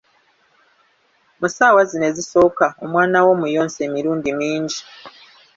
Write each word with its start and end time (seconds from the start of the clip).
Mu 1.39 1.47
ssaawa 1.49 1.81
zino 1.89 2.05
ezisooka, 2.11 2.65
omwana 2.83 3.17
wo 3.25 3.33
muyonse 3.41 3.79
emirundi 3.87 4.29
mingi. 4.39 4.79